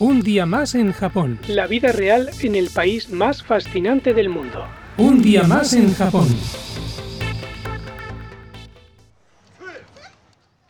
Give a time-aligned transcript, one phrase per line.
[0.00, 1.38] Un día más en Japón.
[1.46, 4.66] La vida real en el país más fascinante del mundo.
[4.98, 6.26] Un día más en Japón.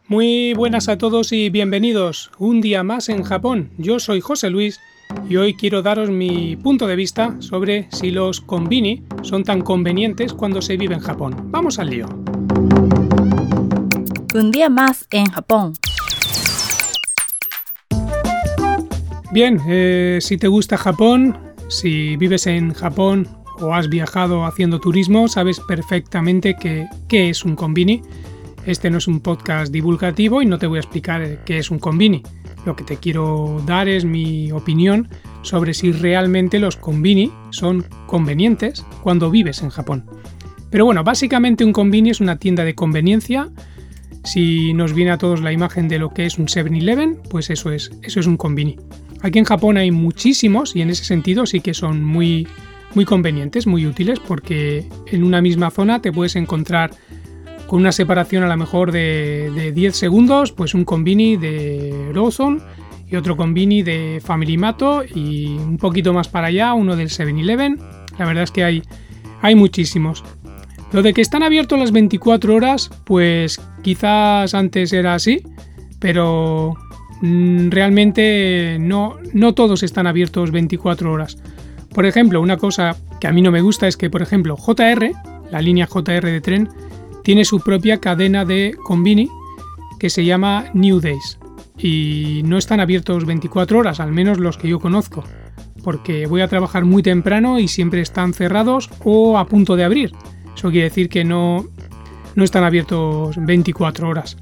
[0.09, 2.33] Muy buenas a todos y bienvenidos.
[2.39, 3.71] Un día más en Japón.
[3.79, 4.79] Yo soy José Luis
[5.27, 10.35] y hoy quiero daros mi punto de vista sobre si los konbini son tan convenientes
[10.35, 11.51] cuando se vive en Japón.
[11.51, 12.09] Vamos al lío.
[14.35, 15.73] Un día más en Japón.
[19.35, 21.37] Bien, eh, si te gusta Japón,
[21.69, 23.27] si vives en Japón
[23.59, 28.01] o has viajado haciendo turismo, sabes perfectamente qué es un konbini.
[28.65, 31.81] Este no es un podcast divulgativo y no te voy a explicar qué es un
[31.81, 32.23] konbini.
[32.65, 35.09] Lo que te quiero dar es mi opinión
[35.43, 40.07] sobre si realmente los konbini son convenientes cuando vives en Japón.
[40.71, 43.51] Pero bueno, básicamente un konbini es una tienda de conveniencia.
[44.23, 47.73] Si nos viene a todos la imagen de lo que es un 7-Eleven, pues eso
[47.73, 48.77] es, eso es un konbini.
[49.25, 52.47] Aquí en Japón hay muchísimos y en ese sentido sí que son muy,
[52.95, 56.91] muy convenientes, muy útiles, porque en una misma zona te puedes encontrar
[57.67, 62.63] con una separación a lo mejor de, 10 segundos, pues un convini de Lawson
[63.11, 67.79] y otro convini de Family Mato y un poquito más para allá uno del 7-Eleven.
[68.19, 68.83] La verdad es que hay,
[69.41, 70.23] hay muchísimos.
[70.93, 75.43] Lo de que están abiertos las 24 horas, pues quizás antes era así,
[75.99, 76.77] pero
[77.71, 81.39] realmente no, no todos están abiertos 24 horas.
[81.91, 85.11] Por ejemplo, una cosa que a mí no me gusta es que, por ejemplo, JR,
[85.51, 86.69] la línea JR de tren,
[87.23, 89.31] tiene su propia cadena de convini
[89.99, 91.39] que se llama New Days.
[91.79, 95.25] Y no están abiertos 24 horas, al menos los que yo conozco,
[95.83, 100.13] porque voy a trabajar muy temprano y siempre están cerrados o a punto de abrir.
[100.55, 101.65] Eso quiere decir que no,
[102.35, 104.37] no están abiertos 24 horas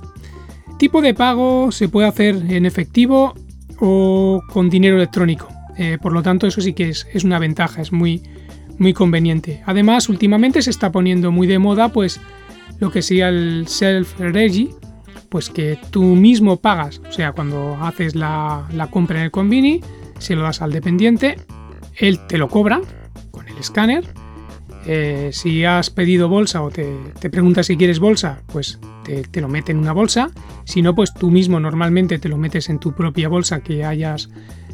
[0.82, 3.34] tipo de pago se puede hacer en efectivo
[3.78, 5.46] o con dinero electrónico.
[5.78, 8.20] Eh, por lo tanto, eso sí que es, una ventaja, es muy,
[8.78, 9.62] muy conveniente.
[9.64, 12.20] Además, últimamente se está poniendo muy de moda pues
[12.80, 14.70] lo que sería el self-regi,
[15.28, 17.00] pues que tú mismo pagas.
[17.08, 19.82] O sea, cuando haces la, la compra en el convini,
[20.18, 21.36] se lo das al dependiente,
[21.94, 22.80] él te lo cobra
[23.30, 24.02] con el escáner
[24.84, 29.48] eh, si has pedido bolsa o te, te preguntas si quieres bolsa, pues te, lo
[29.48, 30.30] mete en una bolsa.
[30.64, 34.28] Si no, pues tú mismo normalmente te lo metes en tu propia bolsa que hayas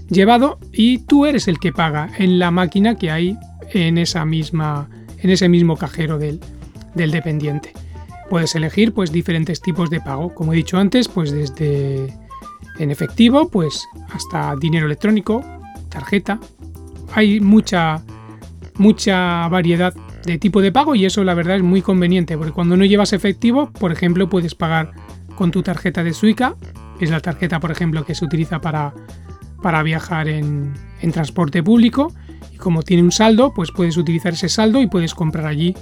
[0.08, 3.36] llevado y tú eres el que paga en la máquina que hay
[3.72, 6.40] en, esa misma, en ese mismo cajero del,
[6.94, 7.72] del dependiente.
[8.30, 12.14] Puedes elegir pues diferentes tipos de pago, como he dicho antes, pues desde
[12.78, 15.42] en efectivo, pues hasta dinero electrónico,
[15.88, 16.38] tarjeta.
[17.14, 18.02] Hay mucha
[18.78, 19.94] mucha variedad
[20.32, 23.12] de tipo de pago y eso la verdad es muy conveniente porque cuando no llevas
[23.12, 24.92] efectivo, por ejemplo, puedes pagar
[25.34, 26.54] con tu tarjeta de Suica,
[27.00, 28.92] es la tarjeta, por ejemplo, que se utiliza para,
[29.62, 32.12] para viajar en, en transporte público
[32.52, 35.74] y como tiene un saldo, pues puedes utilizar ese saldo y puedes comprar allí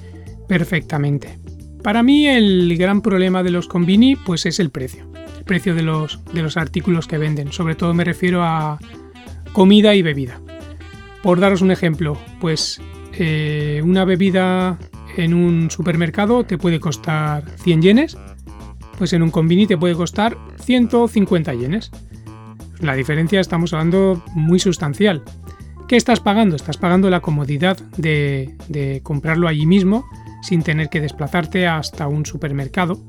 [0.47, 1.39] perfectamente.
[1.83, 5.83] Para mí el gran problema de los convini pues es el precio, el precio de
[5.83, 8.79] los, de los artículos que venden, sobre todo me refiero a
[9.53, 10.41] comida y bebida.
[11.23, 12.81] Por daros un ejemplo, pues
[13.19, 14.79] eh, una bebida
[15.17, 18.19] en un supermercado te puede costar 100 yenes,
[18.99, 21.91] pues en un convini te puede costar 150 yenes.
[22.81, 25.23] La diferencia estamos hablando muy sustancial.
[25.89, 26.57] ¿Qué estás pagando?
[26.57, 30.05] Estás pagando la comodidad de, comprarlo allí mismo
[30.43, 33.01] sin tener que desplazarte hasta un supermercado,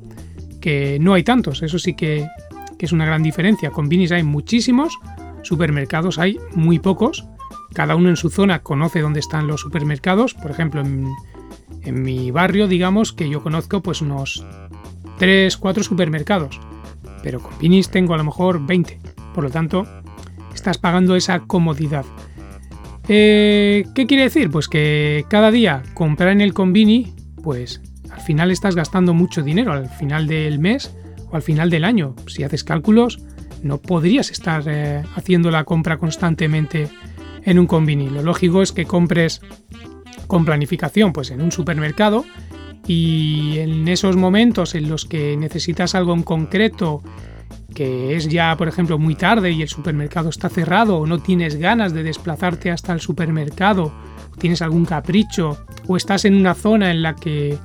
[0.61, 2.27] que no hay tantos, eso sí que,
[2.77, 3.71] que es una gran diferencia.
[3.71, 4.97] Convinis hay muchísimos,
[5.43, 7.27] supermercados hay muy pocos,
[7.73, 10.33] cada uno en su zona conoce dónde están los supermercados.
[10.33, 11.05] Por ejemplo, en,
[12.03, 14.45] mi barrio, digamos que yo conozco pues unos
[15.19, 16.59] 3, 4 supermercados.
[17.23, 18.99] Pero con Pinis tengo a lo mejor 20.
[19.33, 19.87] Por lo tanto,
[20.53, 22.05] estás pagando esa comodidad.
[23.07, 24.49] Eh, ¿Qué quiere decir?
[24.49, 27.81] Pues que cada día comprar en el Convini, pues
[28.11, 30.93] al final estás gastando mucho dinero, al final del mes
[31.31, 32.15] o al final del año.
[32.27, 33.19] Si haces cálculos,
[33.63, 36.89] no podrías estar eh, haciendo la compra constantemente
[37.47, 38.09] en un convini.
[38.09, 39.41] Lo lógico es que compres
[40.27, 42.25] con planificación, pues en un supermercado
[42.85, 47.01] y en esos momentos en los que necesitas algo en concreto
[47.73, 51.55] que es ya, por ejemplo, muy tarde y el supermercado está cerrado o no tienes
[51.55, 53.93] ganas de desplazarte hasta el supermercado,
[54.37, 55.57] tienes algún capricho
[55.87, 57.57] o estás en una zona en la que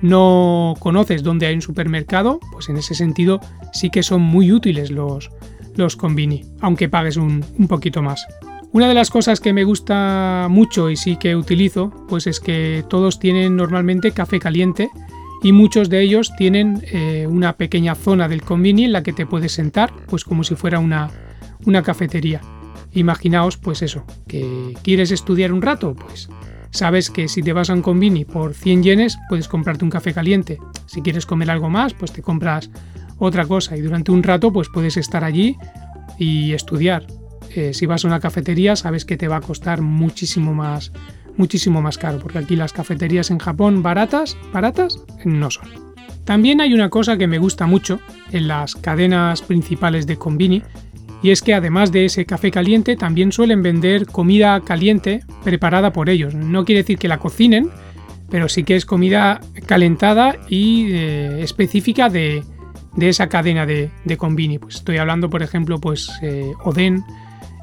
[0.00, 3.40] no conoces dónde hay un supermercado, pues en ese sentido
[3.72, 5.30] sí que son muy útiles los,
[5.76, 8.26] los convini, aunque pagues un, un poquito más.
[8.70, 12.84] Una de las cosas que me gusta mucho y sí que utilizo, pues es que
[12.88, 14.90] todos tienen normalmente café caliente
[15.42, 19.24] y muchos de ellos tienen eh, una pequeña zona del convini en la que te
[19.24, 21.10] puedes sentar, pues como si fuera una,
[21.64, 22.42] una cafetería.
[22.92, 26.28] imaginaos pues eso, que quieres estudiar un rato, pues
[26.70, 30.12] sabes que si te vas a un convini por 100 yenes puedes comprarte un café
[30.12, 30.58] caliente.
[30.84, 32.70] Si quieres comer algo más, pues te compras
[33.18, 35.56] otra cosa y durante un rato pues puedes estar allí
[36.18, 37.06] y estudiar.
[37.54, 40.92] Eh, si vas a una cafetería sabes que te va a costar muchísimo más
[41.36, 45.68] muchísimo más caro porque aquí las cafeterías en Japón baratas baratas no son.
[46.24, 48.00] También hay una cosa que me gusta mucho
[48.32, 50.62] en las cadenas principales de convini
[51.22, 56.08] y es que además de ese café caliente también suelen vender comida caliente preparada por
[56.10, 56.34] ellos.
[56.34, 57.70] No quiere decir que la cocinen,
[58.30, 62.44] pero sí que es comida calentada y eh, específica de,
[63.00, 64.58] esa cadena de, de, convini.
[64.58, 67.04] Pues estoy hablando, por ejemplo, pues eh, oden,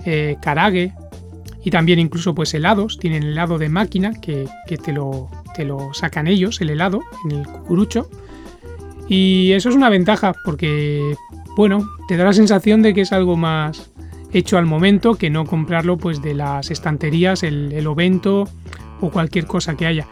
[0.06, 0.94] eh, karage
[1.63, 2.98] y también incluso pues helados.
[2.98, 7.46] Tienen helado de máquina que, te, lo, te lo sacan ellos, el helado, en el
[7.46, 8.10] cucurucho.
[9.07, 11.16] Y eso es una ventaja porque
[11.56, 13.92] bueno, te da la sensación de que es algo más
[14.34, 18.50] hecho al momento que no comprarlo pues de las estanterías, el, el ovento
[19.02, 20.07] o cualquier cosa que haya.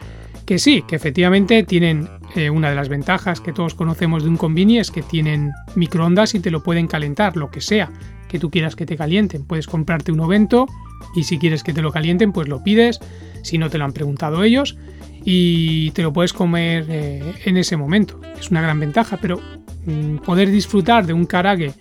[0.46, 4.36] Que sí, que efectivamente tienen eh, una de las ventajas que todos conocemos de un
[4.36, 7.90] convini es que tienen microondas y te lo pueden calentar, lo que sea
[8.28, 9.44] que tú quieras que te calienten.
[9.44, 10.66] Puedes comprarte un ovento
[11.14, 12.98] y si quieres que te lo calienten, pues lo pides,
[13.42, 14.76] si no te lo han preguntado ellos
[15.24, 18.20] y te lo puedes comer eh, en ese momento.
[18.38, 19.40] Es una gran ventaja, pero
[19.86, 21.74] Mm, poder disfrutar de un karage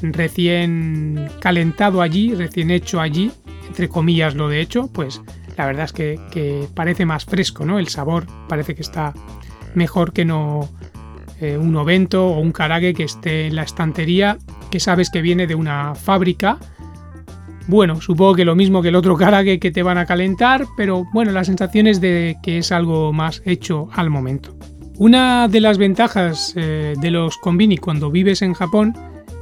[0.00, 3.30] recién calentado allí, recién hecho allí,
[3.68, 5.20] entre comillas lo de hecho, pues
[5.56, 7.78] la verdad es que, parece más fresco, ¿no?
[7.78, 9.14] El sabor parece que está
[9.76, 10.68] mejor que no
[11.40, 14.38] eh, un ovento o un karage que esté en la estantería,
[14.70, 16.58] que sabes que viene de una fábrica.
[17.66, 21.04] Bueno, supongo que lo mismo que el otro karage que te van a calentar, pero
[21.12, 24.56] bueno, la sensación es de que es algo más hecho al momento.
[24.96, 28.94] Una de las ventajas eh, de los konbini cuando vives en Japón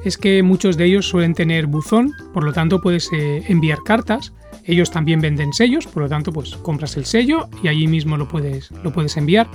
[0.02, 4.32] es que muchos de ellos suelen tener buzón, por lo tanto puedes eh, enviar cartas.
[4.64, 8.28] Ellos también venden sellos, por lo tanto pues compras el sello y allí mismo lo
[8.28, 9.48] puedes, lo puedes enviar.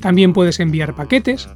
[0.00, 1.48] También puedes enviar paquetes.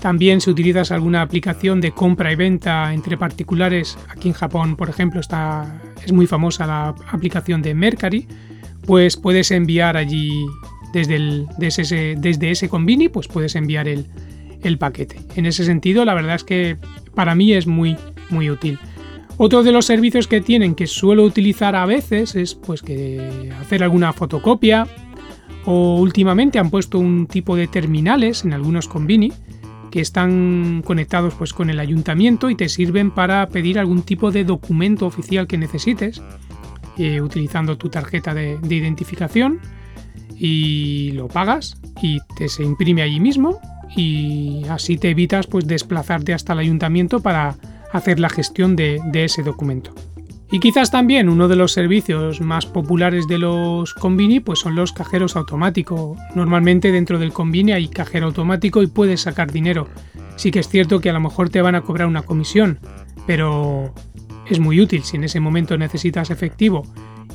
[0.00, 4.90] También si utilizas alguna aplicación de compra y venta entre particulares, aquí en Japón por
[4.90, 8.28] ejemplo está, es muy famosa la aplicación de Mercari,
[8.86, 10.44] pues puedes enviar allí
[10.92, 14.06] desde, ese, desde ese convini pues puedes enviar el,
[14.62, 15.18] el paquete.
[15.34, 16.76] En ese sentido, la verdad es que
[17.14, 17.96] para mí es muy,
[18.30, 18.78] muy útil.
[19.38, 23.82] Otro de los servicios que tienen que suelo utilizar a veces es pues que hacer
[23.82, 24.86] alguna fotocopia
[25.66, 29.32] o últimamente han puesto un tipo de terminales en algunos convini
[29.90, 34.44] que están conectados pues con el ayuntamiento y te sirven para pedir algún tipo de
[34.44, 36.22] documento oficial que necesites
[36.96, 39.60] eh, utilizando tu tarjeta de, de identificación
[40.38, 43.58] y lo pagas y te se imprime allí mismo
[43.94, 47.56] y así te evitas pues desplazarte hasta el ayuntamiento para
[47.92, 49.94] hacer la gestión de, ese documento.
[50.50, 54.92] Y quizás también uno de los servicios más populares de los convini pues son los
[54.92, 56.18] cajeros automáticos.
[56.34, 59.88] Normalmente dentro del convini hay cajero automático y puedes sacar dinero.
[60.36, 62.78] Sí que es cierto que a lo mejor te van a cobrar una comisión,
[63.26, 63.92] pero
[64.48, 66.84] es muy útil si en ese momento necesitas efectivo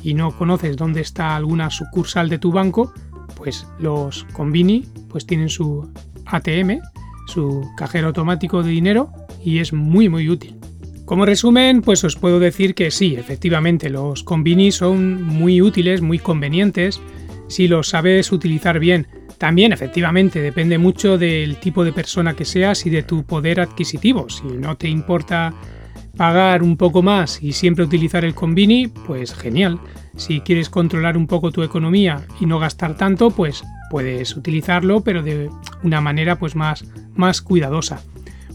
[0.02, 2.92] y no conoces dónde está alguna sucursal de tu banco,
[3.36, 5.90] pues los Convini pues tienen su
[6.26, 6.80] ATM,
[7.26, 9.12] su cajero automático de dinero
[9.44, 10.61] y es muy muy útil.
[11.12, 16.18] Como resumen, pues os puedo decir que sí, efectivamente, los Convini son muy útiles, muy
[16.18, 17.02] convenientes,
[17.48, 19.06] si los sabes utilizar bien.
[19.36, 24.30] También, efectivamente, depende mucho del tipo de persona que seas y de tu poder adquisitivo.
[24.30, 25.52] Si no te importa
[26.16, 29.80] pagar un poco más y siempre utilizar el convini, pues genial.
[30.16, 35.22] Si quieres controlar un poco tu economía y no gastar tanto, pues puedes utilizarlo, pero
[35.22, 35.50] de
[35.82, 38.02] una manera pues más, más cuidadosa.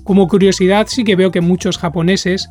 [0.07, 2.49] Como curiosidad, sí que veo que muchos japoneses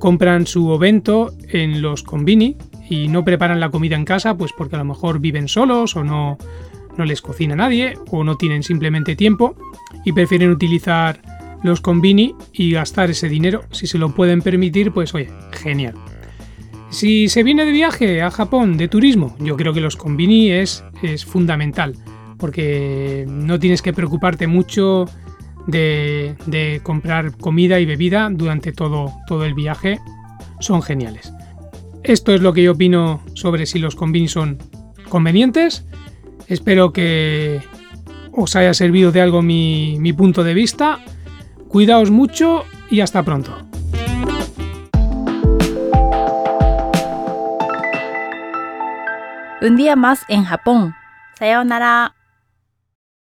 [0.00, 2.56] compran su ovento en los convini
[2.90, 6.02] y no preparan la comida en casa, pues porque a lo mejor viven solos o
[6.02, 6.36] no,
[6.96, 9.54] no les cocina nadie o no tienen simplemente tiempo
[10.04, 11.20] y prefieren utilizar
[11.62, 13.62] los convini y gastar ese dinero.
[13.70, 15.94] Si se lo pueden permitir, pues oye, genial.
[16.90, 20.82] Si se viene de viaje a Japón de turismo, yo creo que los convini es,
[21.04, 21.94] es fundamental,
[22.36, 25.06] porque no tienes que preocuparte mucho
[25.66, 29.98] de, comprar comida y bebida durante todo, todo el viaje.
[30.60, 31.32] Son geniales.
[32.02, 34.58] Esto es lo que yo opino sobre si los convini son
[35.08, 35.84] convenientes.
[36.46, 37.60] Espero que
[38.32, 41.00] os haya servido de algo mi, mi punto de vista.
[41.68, 43.66] Cuidaos mucho y hasta pronto.
[49.62, 50.94] Un día más en Japón.
[51.38, 52.14] Sayonara.